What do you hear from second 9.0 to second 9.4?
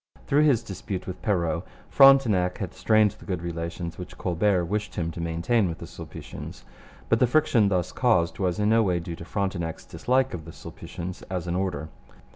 to